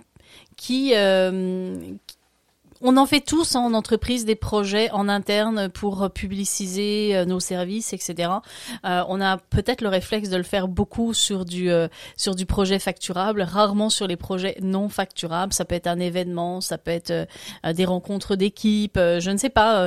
qui, 0.56 0.92
euh, 0.94 1.76
on 2.86 2.98
en 2.98 3.06
fait 3.06 3.22
tous 3.22 3.54
en 3.54 3.72
entreprise 3.72 4.26
des 4.26 4.34
projets 4.34 4.90
en 4.90 5.08
interne 5.08 5.70
pour 5.70 6.10
publiciser 6.10 7.16
euh, 7.16 7.24
nos 7.24 7.40
services, 7.40 7.94
etc. 7.94 8.30
Euh, 8.84 9.02
on 9.08 9.22
a 9.22 9.38
peut-être 9.38 9.80
le 9.80 9.88
réflexe 9.88 10.28
de 10.28 10.36
le 10.36 10.42
faire 10.42 10.68
beaucoup 10.68 11.14
sur 11.14 11.46
du 11.46 11.70
euh, 11.70 11.88
sur 12.18 12.34
du 12.34 12.44
projet 12.44 12.78
facturable, 12.78 13.40
rarement 13.40 13.88
sur 13.88 14.06
les 14.06 14.16
projets 14.16 14.58
non 14.60 14.90
facturables. 14.90 15.54
Ça 15.54 15.64
peut 15.64 15.74
être 15.74 15.86
un 15.86 15.98
événement, 15.98 16.60
ça 16.60 16.76
peut 16.76 16.90
être 16.90 17.26
des 17.72 17.84
rencontres 17.86 18.36
d'équipe, 18.36 18.96
je 18.96 19.30
ne 19.30 19.38
sais 19.38 19.48
pas. 19.48 19.80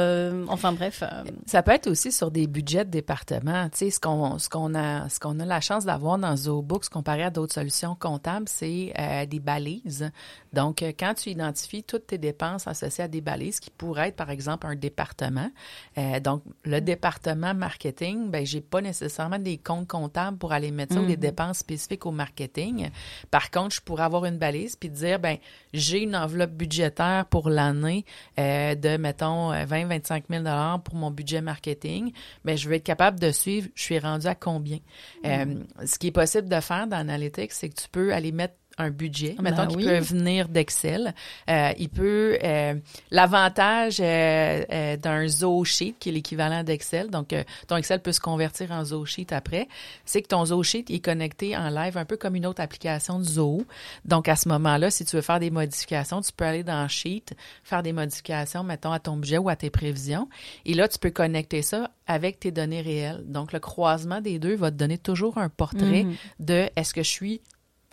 enfin 0.48 0.72
bref. 0.72 1.04
Ça 1.46 1.62
peut 1.62 1.72
être 1.72 1.88
aussi 1.88 2.12
sur 2.12 2.32
des 2.32 2.48
budgets 2.48 2.86
de 2.86 2.89
département. 2.89 3.70
Tu 3.70 3.77
sais, 3.77 3.89
ce 3.92 4.00
qu'on 4.00 4.39
ce 4.39 4.50
qu'on 4.50 4.74
a 4.74 5.08
ce 5.10 5.20
qu'on 5.20 5.39
a 5.39 5.46
la 5.46 5.62
chance 5.62 5.86
d'avoir 5.86 6.18
dans 6.18 6.36
ZooBooks 6.36 6.89
comparé 6.89 7.24
à 7.24 7.30
d'autres 7.30 7.54
solutions 7.54 7.96
comptables, 7.96 8.48
c'est 8.50 8.94
des 9.30 9.39
balises. 9.39 10.10
Donc, 10.58 10.82
quand 10.82 11.14
tu 11.14 11.30
identifies 11.30 11.84
toutes 11.84 12.08
tes 12.08 12.18
dépenses 12.18 12.66
associées 12.66 12.88
associé 12.88 13.04
à 13.04 13.08
des 13.08 13.22
balises 13.22 13.60
qui 13.60 13.70
pourraient 13.70 14.08
être, 14.08 14.16
par 14.16 14.32
exemple, 14.32 14.66
un 14.66 14.76
département. 14.76 15.52
Euh, 16.00 16.20
donc, 16.20 16.42
le 16.64 16.80
département 16.80 17.54
marketing, 17.54 18.32
ben, 18.32 18.44
j'ai 18.44 18.62
pas 18.62 18.82
nécessairement 18.82 19.38
des 19.38 19.58
comptes 19.60 19.88
comptables 19.88 20.38
pour 20.38 20.54
aller 20.54 20.72
mettre 20.72 20.96
ça 20.96 21.02
ou 21.02 21.06
des 21.06 21.16
mm-hmm. 21.16 21.20
dépenses 21.20 21.58
spécifiques 21.60 22.08
au 22.08 22.12
marketing. 22.12 22.90
Par 23.30 23.52
contre, 23.52 23.76
je 23.76 23.82
pourrais 23.82 24.04
avoir 24.04 24.26
une 24.26 24.40
balise 24.40 24.76
puis 24.76 24.90
dire, 24.90 25.20
ben, 25.20 25.38
j'ai 25.74 26.02
une 26.02 26.16
enveloppe 26.16 26.54
budgétaire 26.54 27.26
pour 27.26 27.50
l'année 27.50 28.04
euh, 28.40 28.74
de, 28.74 28.98
mettons, 28.98 29.52
20-25 29.52 30.24
000 30.30 30.80
pour 30.80 30.96
mon 30.96 31.12
budget 31.12 31.42
marketing. 31.42 32.14
Ben, 32.46 32.58
je 32.58 32.68
vais 32.68 32.78
être 32.78 32.84
capable 32.84 33.20
de 33.20 33.32
suivre, 33.32 33.68
je 33.76 33.84
suis 33.84 34.00
rendu 34.00 34.26
à 34.26 34.34
combien? 34.34 34.80
Mm. 35.24 35.66
ce 35.86 36.00
qui 36.00 36.08
est 36.08 36.12
possible 36.12 36.50
de 36.50 36.60
faire 36.62 36.88
dans 36.88 36.98
Analytics, 36.98 37.52
c'est 37.52 37.70
que 37.70 37.76
tu 37.76 37.90
peux 37.90 38.14
aller 38.14 38.32
mettre 38.32 38.56
un 38.78 38.90
budget. 38.90 39.36
Ben 39.38 39.44
Mettons 39.44 39.68
qu'il 39.68 39.86
peut 39.86 40.00
venir 40.00 40.48
d'Excel. 40.50 41.14
Euh, 41.50 41.72
il 41.78 41.90
peut 41.90 42.38
euh, 42.44 42.76
l'avantage 43.12 44.00
euh, 44.00 44.64
euh 44.72 44.98
d'un 44.98 45.28
Zoho 45.28 45.64
Sheet 45.64 45.96
qui 46.00 46.10
est 46.10 46.12
l'équivalent 46.12 46.64
d'Excel. 46.64 47.10
Donc 47.10 47.34
ton 47.68 47.78
Excel 47.78 48.02
peut 48.02 48.12
se 48.12 48.20
convertir 48.20 48.72
en 48.72 48.84
Zoho 48.86 49.06
Sheet 49.06 49.28
après. 49.32 49.68
C'est 50.06 50.22
que 50.22 50.28
ton 50.28 50.46
Zoho 50.46 50.64
Sheet 50.64 50.86
est 50.90 51.00
connecté 51.00 51.56
en 51.58 51.70
live 51.70 51.98
un 51.98 52.06
peu 52.06 52.18
comme 52.18 52.36
une 52.36 52.46
autre 52.46 52.62
application 52.62 53.20
de 53.20 53.24
Zoho. 53.24 53.64
Donc 54.06 54.28
à 54.28 54.36
ce 54.36 54.48
moment-là, 54.50 54.92
si 54.92 55.06
tu 55.06 55.16
veux 55.16 55.22
faire 55.22 55.40
des 55.40 55.52
modifications, 55.52 56.22
tu 56.22 56.32
peux 56.32 56.46
aller 56.46 56.64
dans 56.64 56.88
Sheet, 56.88 57.36
faire 57.64 57.84
des 57.84 57.94
modifications 57.94 58.64
mettons 58.64 58.92
à 58.92 59.00
ton 59.00 59.18
budget 59.18 59.38
ou 59.38 59.50
à 59.50 59.56
tes 59.56 59.70
prévisions 59.70 60.30
et 60.66 60.74
là 60.74 60.88
tu 60.88 61.00
peux 61.00 61.12
connecter 61.12 61.62
ça 61.62 61.92
avec 62.06 62.40
tes 62.40 62.52
données 62.52 62.82
réelles. 62.82 63.24
Donc 63.28 63.54
le 63.54 63.60
croisement 63.60 64.22
des 64.22 64.40
deux 64.40 64.56
va 64.56 64.72
te 64.72 64.78
donner 64.78 64.98
toujours 64.98 65.38
un 65.38 65.50
portrait 65.50 66.04
mm-hmm. 66.04 66.16
de 66.40 66.70
est-ce 66.76 66.94
que 66.94 67.04
je 67.04 67.10
suis 67.10 67.42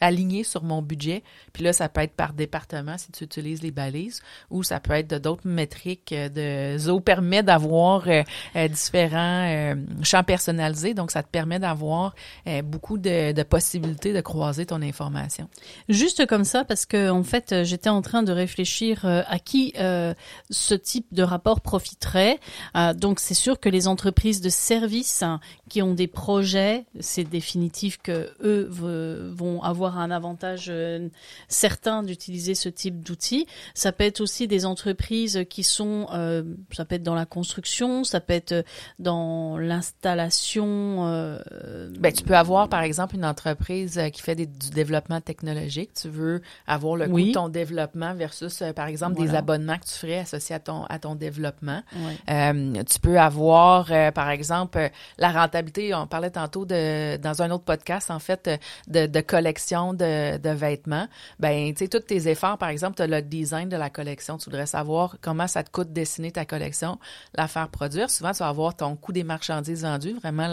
aligné 0.01 0.45
sur 0.45 0.63
mon 0.63 0.83
budget. 0.83 1.23
Puis 1.53 1.63
là, 1.63 1.73
ça 1.73 1.89
peut 1.89 2.03
être 2.03 2.15
par 2.15 2.33
département 2.33 2.99
si 2.99 3.13
tu 3.13 3.25
utilises 3.25 3.63
les 3.63 3.71
balises 3.71 4.21
ou 4.51 4.63
ça 4.63 4.81
peut 4.81 4.93
être 4.93 5.15
d'autres 5.15 5.47
métriques 5.47 6.15
de 6.15 6.77
Zo 6.79 7.01
permet 7.01 7.43
d'avoir 7.43 8.09
euh, 8.09 8.23
euh, 8.57 8.69
différents 8.69 9.47
euh, 9.49 9.75
champs 10.03 10.25
personnalisés. 10.25 10.95
Donc, 10.95 11.11
ça 11.11 11.23
te 11.23 11.29
permet 11.29 11.59
d'avoir 11.59 12.15
beaucoup 12.65 12.99
de, 12.99 13.33
de, 13.33 13.43
possibilités 13.43 14.13
de 14.13 14.21
croiser 14.21 14.67
ton 14.67 14.83
information. 14.83 15.49
Juste 15.89 16.27
comme 16.27 16.45
ça, 16.45 16.65
parce 16.65 16.87
que 16.87 17.11
en 17.11 17.23
fait, 17.23 17.65
j'étais 17.65 17.89
en 17.89 18.03
train 18.03 18.23
de 18.23 18.33
réfléchir 18.33 19.05
à 19.05 19.39
qui 19.39 19.75
ce 19.77 20.75
type 20.75 21.07
de 21.13 21.23
rapport 21.23 21.61
profiterait. 21.61 22.39
donc, 22.95 23.21
c'est 23.21 23.35
sûr 23.35 23.61
que 23.61 23.69
les 23.69 23.89
entreprises 23.89 24.41
de 24.41 24.49
services 24.49 25.23
hein, 25.23 25.41
qui 25.69 25.83
ont 25.83 25.95
des 25.95 26.07
projets, 26.07 26.85
c'est 27.01 27.25
définitif 27.25 27.99
que 28.03 28.31
eux 28.43 28.69
vont 28.71 29.63
avoir 29.63 29.84
un 29.93 30.11
avantage 30.11 30.67
euh, 30.69 31.09
certain 31.49 32.03
d'utiliser 32.03 32.55
ce 32.55 32.69
type 32.69 33.03
d'outils. 33.03 33.47
Ça 33.75 33.93
peut 33.93 34.05
être 34.05 34.21
aussi 34.21 34.49
des 34.49 34.67
entreprises 34.67 35.45
qui 35.49 35.63
sont, 35.63 36.07
euh, 36.13 36.43
ça 36.73 36.85
peut 36.85 36.97
être 36.97 37.03
dans 37.03 37.15
la 37.15 37.27
construction, 37.27 38.05
ça 38.05 38.21
peut 38.21 38.33
être 38.33 38.65
dans 38.99 39.59
l'installation. 39.59 41.07
Euh, 41.07 41.39
ben, 41.99 42.13
tu 42.13 42.23
peux 42.25 42.37
avoir, 42.37 42.69
par 42.69 42.83
exemple, 42.83 43.15
une 43.15 43.25
entreprise 43.25 44.01
qui 44.13 44.23
fait 44.23 44.35
du 44.35 44.71
développement 44.71 45.21
technologique. 45.21 45.93
Tu 45.95 46.09
veux 46.09 46.43
avoir 46.67 46.97
le 46.97 47.09
coût 47.09 47.21
de 47.21 47.33
ton 47.33 47.49
développement 47.49 48.15
versus, 48.15 48.63
par 48.75 48.87
exemple, 48.87 49.21
des 49.21 49.35
abonnements 49.35 49.79
que 49.79 49.87
tu 49.87 49.95
ferais 49.95 50.21
associés 50.21 50.57
à 50.57 50.61
ton, 50.61 50.85
à 50.85 50.99
ton 50.99 51.15
développement. 51.15 51.83
tu 52.27 53.01
peux 53.01 53.19
avoir, 53.19 54.13
par 54.13 54.31
exemple, 54.31 54.91
la 55.19 55.31
rentabilité. 55.31 55.95
On 55.95 56.07
parlait 56.07 56.31
tantôt 56.31 56.65
de, 56.65 57.17
dans 57.17 57.43
un 57.43 57.51
autre 57.51 57.65
podcast, 57.65 58.11
en 58.11 58.19
fait, 58.19 58.51
de, 58.89 59.07
de 59.07 59.21
collection 59.21 59.74
de, 59.93 60.51
vêtements, 60.51 61.09
ben, 61.41 61.73
tu 61.75 61.85
sais, 61.85 61.89
tous 61.89 62.01
tes 62.01 62.29
efforts, 62.29 62.59
par 62.59 62.69
exemple, 62.69 62.97
tu 62.97 63.03
as 63.03 63.07
le 63.07 63.23
design 63.23 63.69
de 63.69 63.77
la 63.77 63.91
collection. 63.91 64.39
Tu 64.39 64.45
voudrais 64.47 64.67
savoir 64.67 65.17
comment 65.21 65.47
ça 65.47 65.63
te 65.63 65.71
coûte 65.71 65.93
dessiner 65.93 66.31
ta 66.31 66.45
collection, 66.45 66.99
la 67.35 67.49
faire 67.49 67.69
produire. 67.69 68.11
Souvent, 68.11 68.33
tu 68.33 68.39
vas 68.39 68.49
avoir 68.49 68.77
ton 68.77 68.97
coût 68.97 69.13
des 69.13 69.25
marchandises 69.25 69.83
vendues, 69.83 70.15
vraiment 70.15 70.49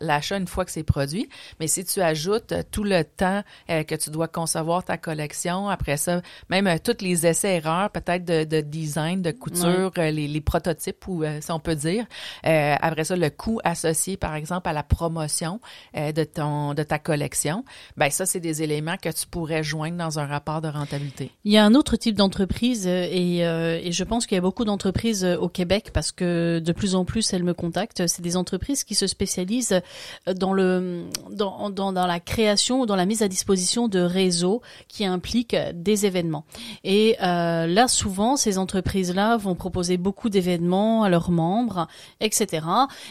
l'achat 0.00 0.36
une 0.36 0.46
fois 0.46 0.64
que 0.64 0.70
c'est 0.70 0.82
produit. 0.82 1.28
Mais 1.60 1.66
si 1.66 1.84
tu 1.84 2.00
ajoutes 2.00 2.54
tout 2.70 2.84
le 2.84 3.02
temps 3.04 3.42
euh, 3.70 3.82
que 3.82 3.94
tu 3.94 4.10
dois 4.10 4.28
concevoir 4.28 4.84
ta 4.84 4.96
collection, 4.96 5.68
après 5.68 5.96
ça, 5.96 6.22
même 6.48 6.66
euh, 6.66 6.76
tous 6.82 7.02
les 7.02 7.26
essais-erreurs, 7.26 7.90
peut-être 7.90 8.24
de, 8.24 8.60
design, 8.60 9.22
de 9.22 9.30
couture, 9.30 9.90
euh, 9.98 10.10
les, 10.10 10.40
prototypes, 10.40 11.06
ou 11.08 11.24
si 11.40 11.50
on 11.50 11.58
peut 11.58 11.74
dire. 11.74 12.06
après 12.42 13.04
ça, 13.04 13.16
le 13.16 13.30
coût 13.30 13.60
associé, 13.64 14.16
par 14.16 14.34
exemple, 14.34 14.68
à 14.68 14.72
la 14.72 14.82
promotion 14.82 15.60
de 15.94 16.24
ton 16.24 16.74
de 16.74 16.82
ta 16.82 16.98
collection. 16.98 17.64
Ben 17.96 18.10
ça, 18.10 18.26
c'est 18.26 18.40
des 18.44 18.62
éléments 18.62 18.96
que 18.96 19.08
tu 19.08 19.26
pourrais 19.26 19.64
joindre 19.64 19.96
dans 19.96 20.18
un 20.18 20.26
rapport 20.26 20.60
de 20.60 20.68
rentabilité? 20.68 21.30
Il 21.44 21.52
y 21.52 21.56
a 21.56 21.64
un 21.64 21.74
autre 21.74 21.96
type 21.96 22.14
d'entreprise 22.14 22.86
euh, 22.86 23.08
et, 23.10 23.46
euh, 23.46 23.80
et, 23.82 23.90
je 23.90 24.04
pense 24.04 24.26
qu'il 24.26 24.36
y 24.36 24.38
a 24.38 24.42
beaucoup 24.42 24.64
d'entreprises 24.64 25.24
euh, 25.24 25.36
au 25.36 25.48
Québec 25.48 25.90
parce 25.92 26.12
que 26.12 26.58
de 26.58 26.72
plus 26.72 26.94
en 26.94 27.04
plus 27.04 27.32
elles 27.32 27.42
me 27.42 27.54
contactent. 27.54 28.06
C'est 28.06 28.22
des 28.22 28.36
entreprises 28.36 28.84
qui 28.84 28.94
se 28.94 29.06
spécialisent 29.06 29.80
dans 30.26 30.52
le 30.52 31.04
dans, 31.30 31.70
dans, 31.70 32.06
la 32.06 32.20
création 32.20 32.82
ou 32.82 32.86
dans 32.86 32.96
la 32.96 33.06
mise 33.06 33.22
à 33.22 33.28
disposition 33.28 33.88
de 33.88 34.00
réseaux 34.00 34.60
qui 34.88 35.06
impliquent 35.06 35.56
des 35.74 36.06
événements. 36.06 36.44
Et 36.84 37.16
là, 37.20 37.88
souvent, 37.88 38.36
ces 38.36 38.58
entreprises-là 38.58 39.36
vont 39.36 39.54
proposer 39.54 39.96
beaucoup 39.96 40.28
d'événements 40.28 41.02
à 41.02 41.08
leurs 41.08 41.30
membres, 41.30 41.88
etc. 42.20 42.66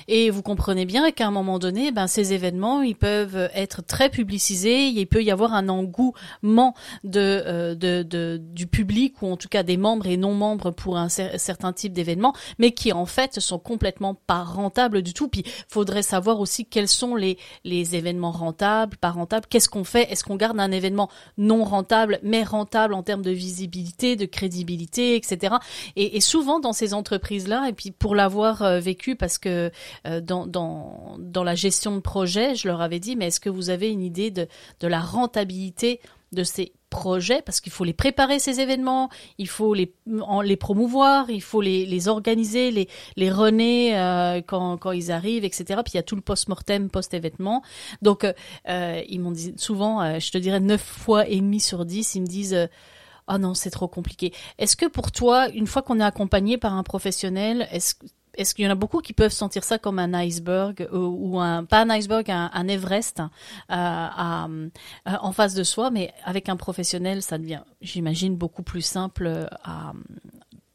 Et 0.08 0.30
vous 0.30 0.42
comprenez 0.42 0.86
bien 0.86 1.12
qu'à 1.12 1.28
un 1.28 1.32
moment 1.32 1.60
donné, 1.60 1.92
ben, 1.92 2.08
ces 2.08 2.34
événements, 2.34 2.82
ils 2.82 2.96
peuvent 2.96 3.50
être 3.54 3.84
très 3.86 4.10
publicisés. 4.10 4.88
Il 4.88 5.08
peut 5.08 5.23
y 5.24 5.32
avoir 5.32 5.53
un 5.53 5.70
engouement 5.70 6.74
euh, 7.15 7.75
de, 7.75 8.03
de, 8.03 8.42
du 8.42 8.68
public 8.68 9.22
ou 9.22 9.32
en 9.32 9.38
tout 9.38 9.50
cas 9.50 9.63
des 9.63 9.77
membres 9.77 10.08
et 10.08 10.18
non 10.18 10.34
membres 10.34 10.72
pour 10.72 10.98
un 10.98 11.10
certain 11.10 11.74
type 11.74 11.94
d'événement, 11.94 12.34
mais 12.58 12.72
qui 12.72 12.92
en 12.92 13.06
fait 13.06 13.39
sont 13.39 13.60
complètement 13.60 14.15
pas 14.15 14.44
rentables 14.44 15.01
du 15.01 15.13
tout. 15.13 15.27
Puis 15.27 15.44
faudrait 15.68 16.03
savoir 16.03 16.39
aussi 16.39 16.65
quels 16.65 16.88
sont 16.88 17.15
les, 17.15 17.38
les 17.63 17.96
événements 17.96 18.32
rentables, 18.32 18.98
pas 18.98 19.12
rentables. 19.12 19.48
Qu'est-ce 19.50 19.70
qu'on 19.70 19.84
fait? 19.84 20.12
Est-ce 20.12 20.24
qu'on 20.24 20.36
garde 20.36 20.60
un 20.60 20.72
événement 20.72 21.10
non 21.38 21.63
rentable 21.63 22.20
mais 22.24 22.44
rentable 22.44 22.94
en 22.94 23.03
termes 23.03 23.22
de 23.22 23.32
visibilité, 23.32 24.15
de 24.15 24.25
crédibilité, 24.25 25.15
etc. 25.15 25.56
Et, 25.96 26.22
souvent 26.22 26.60
dans 26.60 26.74
ces 26.74 26.94
entreprises-là, 26.94 27.68
et 27.70 27.74
puis 27.74 27.92
pour 27.92 28.15
l'avoir 28.15 28.62
euh, 28.62 28.80
vécu 28.80 29.15
parce 29.15 29.38
que 29.38 29.72
euh, 30.08 30.22
dans, 30.22 30.48
dans, 30.48 31.15
dans 31.20 31.44
la 31.44 31.56
gestion 31.56 31.96
de 31.96 32.00
projet, 32.00 32.56
je 32.56 32.68
leur 32.68 32.82
avais 32.82 33.00
dit, 33.00 33.15
mais 33.15 33.27
est-ce 33.27 33.39
que 33.39 33.50
vous 33.50 33.70
avez 33.70 33.89
une 33.89 34.01
idée 34.01 34.32
de, 34.32 34.48
de 34.80 34.88
la 34.88 35.01
rentabilité 35.13 36.00
de 36.34 36.43
ces 36.43 36.74
projets 36.89 37.41
parce 37.41 37.60
qu'il 37.60 37.72
faut 37.72 37.84
les 37.84 37.93
préparer 37.93 38.39
ces 38.39 38.60
événements, 38.60 39.10
il 39.38 39.48
faut 39.48 39.74
les, 39.74 39.93
les 40.43 40.58
promouvoir, 40.58 41.29
il 41.29 41.41
faut 41.41 41.62
les, 41.62 41.86
les 41.86 42.08
organiser, 42.08 42.72
les, 42.72 42.88
les 43.15 43.32
runner 43.32 43.98
euh, 43.98 44.41
quand, 44.46 44.77
quand 44.77 44.91
ils 44.91 45.12
arrivent, 45.12 45.43
etc. 45.43 45.82
Puis 45.84 45.93
il 45.93 45.96
y 45.96 46.00
a 46.00 46.03
tout 46.03 46.15
le 46.15 46.22
post-mortem, 46.22 46.89
post-événement. 46.89 47.63
Donc 48.01 48.24
euh, 48.24 48.34
euh, 48.70 49.01
ils 49.10 49.20
m'ont 49.20 49.32
dit 49.32 49.53
souvent, 49.58 50.20
je 50.20 50.32
te 50.32 50.38
dirais 50.38 50.60
neuf 50.60 50.82
fois 50.82 51.27
et 51.27 51.38
demi 51.38 51.60
sur 51.60 51.86
dix, 51.86 52.15
ils 52.15 52.22
me 52.22 52.27
disent 52.27 52.70
oh 53.27 53.38
non 53.38 53.53
c'est 53.55 53.72
trop 53.72 53.88
compliqué. 53.88 54.34
Est-ce 54.60 54.75
que 54.75 54.86
pour 54.86 55.12
toi, 55.12 55.50
une 55.50 55.67
fois 55.67 55.82
qu'on 55.82 56.00
est 56.00 56.03
accompagné 56.03 56.58
par 56.58 56.74
un 56.74 56.84
professionnel, 56.84 57.67
est-ce 57.72 57.96
est-ce 58.36 58.56
qu'il 58.56 58.66
y 58.66 58.68
en 58.68 58.72
a 58.72 58.75
beaucoup 58.75 59.00
qui 59.00 59.13
peuvent 59.13 59.32
sentir 59.32 59.63
ça 59.63 59.78
comme 59.78 60.00
un 60.00 60.13
iceberg 60.13 60.88
euh, 60.92 60.98
ou, 60.98 61.40
un 61.40 61.66
pas 61.66 61.82
un 61.82 61.90
iceberg, 61.90 62.30
un, 62.30 62.68
Everest 62.68 63.20
euh, 63.20 63.25
à, 63.70 64.48
euh, 64.48 64.70
en 65.06 65.32
face 65.32 65.54
de 65.54 65.63
soi, 65.63 65.92
mais 65.92 66.13
avec 66.24 66.50
un 66.50 66.56
professionnel, 66.56 67.22
ça 67.22 67.38
devient, 67.38 67.62
j'imagine, 67.82 68.36
beaucoup 68.36 68.63
plus 68.63 68.82
simple 68.82 69.48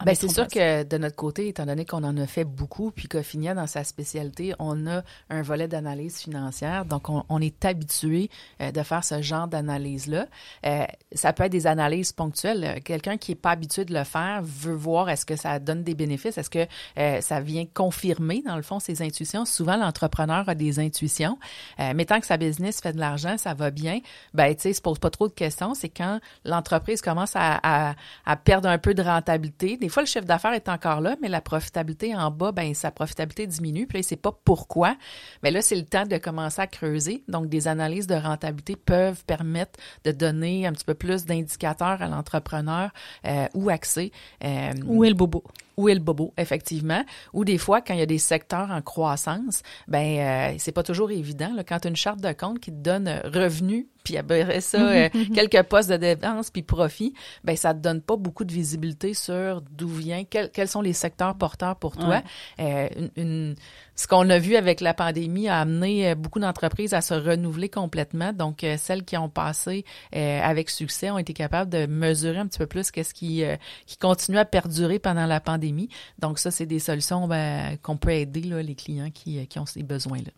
ben, 0.09 0.15
c'est 0.15 0.29
sûr 0.29 0.49
que 0.49 0.85
de 0.85 0.99
notre 0.99 1.17
côté, 1.17 1.49
étant 1.49 1.67
donné 1.67 1.85
qu'on 1.85 2.03
en 2.03 2.17
a 2.17 2.27
fait 2.27 2.45
beaucoup, 2.45 2.91
puis 2.91 3.09
qu'Ophinia, 3.09 3.55
dans 3.55 3.67
sa 3.67 3.85
spécialité, 3.85 4.55
on 4.59 4.87
a 4.87 5.03
un 5.31 5.43
volet 5.43 5.69
d'analyse 5.69 6.19
financière, 6.19 6.85
donc 6.85 7.11
on, 7.11 7.25
on 7.29 7.41
est 7.41 7.65
habitué 7.65 8.31
euh, 8.61 8.73
de 8.73 8.83
faire 8.83 9.05
ce 9.05 9.21
genre 9.21 9.49
d'analyse-là. 9.49 10.27
Euh, 10.67 10.85
ça 11.13 11.33
peut 11.33 11.45
être 11.45 11.53
des 11.53 11.67
analyses 11.67 12.13
ponctuelles. 12.13 12.81
Quelqu'un 12.85 13.17
qui 13.19 13.33
est 13.33 13.37
pas 13.37 13.51
habitué 13.51 13.85
de 13.85 13.93
le 13.93 14.05
faire 14.05 14.41
veut 14.43 14.75
voir 14.75 15.11
est-ce 15.11 15.27
que 15.27 15.37
ça 15.37 15.59
donne 15.59 15.83
des 15.83 15.95
bénéfices, 15.95 16.39
est-ce 16.39 16.51
que 16.51 16.67
euh, 16.99 17.21
ça 17.21 17.41
vient 17.41 17.67
confirmer, 17.67 18.43
dans 18.47 18.57
le 18.57 18.63
fond, 18.63 18.81
ses 18.81 19.03
intuitions. 19.03 19.45
Souvent, 19.45 19.77
l'entrepreneur 19.77 20.49
a 20.49 20.55
des 20.55 20.79
intuitions, 20.79 21.39
mais 21.79 22.05
tant 22.05 22.21
que 22.21 22.27
sa 22.27 22.37
business 22.37 22.81
fait 22.81 22.93
de 22.93 22.99
l'argent, 22.99 23.37
ça 23.37 23.55
va 23.55 23.71
bien, 23.71 24.01
ben, 24.35 24.55
tu 24.55 24.63
sais, 24.63 24.73
se 24.73 24.81
pose 24.81 24.99
pas 24.99 25.11
trop 25.11 25.29
de 25.29 25.33
questions. 25.33 25.75
C'est 25.75 25.89
quand 25.89 26.21
l'entreprise 26.45 27.03
commence 27.03 27.35
à, 27.35 27.59
à, 27.63 27.95
à, 28.25 28.37
perdre 28.37 28.69
un 28.69 28.79
peu 28.79 28.95
de 28.95 29.03
rentabilité, 29.03 29.77
des 29.77 29.89
fois, 29.89 29.98
le 30.01 30.07
chiffre 30.07 30.25
d'affaires 30.25 30.53
est 30.53 30.69
encore 30.69 31.01
là, 31.01 31.17
mais 31.21 31.29
la 31.29 31.41
profitabilité 31.41 32.15
en 32.15 32.31
bas, 32.31 32.53
ben 32.53 32.75
sa 32.75 32.91
profitabilité 32.91 33.47
diminue. 33.47 33.87
Puis 33.87 33.97
là, 33.97 34.01
il 34.01 34.05
sait 34.05 34.17
pas 34.17 34.33
pourquoi. 34.45 34.97
Mais 35.43 35.51
là, 35.51 35.63
c'est 35.63 35.77
le 35.77 35.85
temps 35.85 36.07
de 36.07 36.17
commencer 36.19 36.61
à 36.61 36.67
creuser. 36.67 37.25
Donc, 37.29 37.49
des 37.49 37.69
analyses 37.69 38.07
de 38.07 38.15
rentabilité 38.15 38.77
peuvent 38.77 39.25
permettre 39.25 39.79
de 40.05 40.13
donner 40.13 40.67
un 40.67 40.73
petit 40.73 40.85
peu 40.85 40.95
plus 40.95 41.25
d'indicateurs 41.25 42.03
à 42.03 42.09
l'entrepreneur 42.09 42.91
euh, 43.27 43.47
ou 43.55 43.71
accès. 43.71 44.11
Euh, 44.45 44.73
où 44.87 45.05
est 45.05 45.09
le 45.09 45.15
bobo? 45.15 45.45
où 45.79 45.89
est 45.89 45.95
le 45.95 46.01
bobo, 46.01 46.35
effectivement. 46.37 47.05
Ou 47.33 47.45
des 47.45 47.57
fois, 47.57 47.81
quand 47.81 47.95
il 47.95 48.01
y 48.01 48.03
a 48.03 48.07
des 48.07 48.19
secteurs 48.19 48.71
en 48.73 48.83
croissance, 48.83 49.63
ben 49.87 50.53
euh, 50.53 50.55
c'est 50.59 50.73
pas 50.73 50.83
toujours 50.83 51.13
évident. 51.13 51.55
Là, 51.55 51.63
quand 51.63 51.79
tu 51.79 51.87
as 51.87 51.91
une 51.91 51.97
charte 51.97 52.21
de 52.21 52.33
compte 52.33 52.59
qui 52.59 52.73
te 52.73 52.77
donne 52.77 53.09
revenu, 53.25 53.87
puis 54.09 54.17
après 54.17 54.63
ça, 54.63 54.79
euh, 54.81 55.09
quelques 55.35 55.63
postes 55.65 55.91
de 55.91 55.99
dépenses, 55.99 56.51
puis 56.51 56.63
profit, 56.63 57.13
ben 57.45 57.55
ça 57.57 57.75
te 57.75 57.81
donne 57.81 58.01
pas 58.01 58.17
beaucoup 58.17 58.45
de 58.45 58.53
visibilité 58.55 59.13
sur 59.13 59.61
d'où 59.61 59.89
vient, 59.89 60.25
quels 60.25 60.69
sont 60.69 60.81
les 60.81 60.95
secteurs 60.95 61.37
porteurs 61.37 61.77
pour 61.77 61.95
toi. 61.95 62.23
Euh, 62.59 62.89
une, 63.17 63.55
ce 63.97 64.07
qu'on 64.07 64.31
a 64.31 64.39
vu 64.39 64.57
avec 64.57 64.81
la 64.81 64.95
pandémie 64.95 65.49
a 65.49 65.61
amené 65.61 66.15
beaucoup 66.15 66.39
d'entreprises 66.39 66.95
à 66.95 67.03
se 67.03 67.13
renouveler 67.13 67.69
complètement. 67.69 68.33
Donc, 68.33 68.65
celles 68.79 69.05
qui 69.05 69.17
ont 69.19 69.29
passé 69.29 69.85
avec 70.13 70.71
succès 70.71 71.11
ont 71.11 71.19
été 71.19 71.35
capables 71.35 71.71
de 71.71 71.85
mesurer 71.85 72.39
un 72.39 72.47
petit 72.47 72.61
peu 72.61 72.67
plus 72.67 72.91
qu'est-ce 72.91 73.13
qui, 73.13 73.43
qui 73.87 73.99
continue 73.99 74.39
à 74.39 74.45
perdurer 74.47 74.99
pendant 74.99 75.27
la 75.27 75.41
pandémie. 75.41 75.89
Donc, 76.19 76.39
ça, 76.39 76.51
c'est 76.51 76.67
des 76.67 76.79
solutions 76.79 77.27
ben, 77.29 77.77
qu'on 77.83 77.97
peut 77.97 78.13
aider 78.13 78.43
là, 78.43 78.63
les 78.63 78.77
clients 78.77 79.11
qui, 79.11 79.47
qui 79.49 79.59
ont 79.59 79.67
ces 79.67 79.83
besoins-là. 79.83 80.31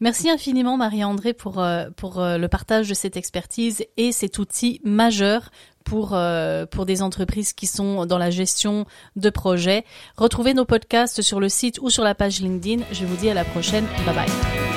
Merci 0.00 0.30
infiniment 0.30 0.76
Marie-André 0.76 1.32
pour, 1.32 1.60
euh, 1.60 1.86
pour 1.96 2.20
euh, 2.20 2.38
le 2.38 2.48
partage 2.48 2.88
de 2.88 2.94
cette 2.94 3.16
expertise 3.16 3.84
et 3.96 4.12
cet 4.12 4.38
outil 4.38 4.80
majeur 4.84 5.50
pour, 5.84 6.10
euh, 6.14 6.66
pour 6.66 6.86
des 6.86 7.02
entreprises 7.02 7.52
qui 7.52 7.66
sont 7.66 8.06
dans 8.06 8.18
la 8.18 8.30
gestion 8.30 8.86
de 9.16 9.30
projets. 9.30 9.84
Retrouvez 10.16 10.54
nos 10.54 10.64
podcasts 10.64 11.22
sur 11.22 11.40
le 11.40 11.48
site 11.48 11.78
ou 11.80 11.90
sur 11.90 12.04
la 12.04 12.14
page 12.14 12.40
LinkedIn. 12.40 12.84
Je 12.92 13.04
vous 13.04 13.16
dis 13.16 13.30
à 13.30 13.34
la 13.34 13.44
prochaine. 13.44 13.86
Bye 14.06 14.14
bye. 14.14 14.73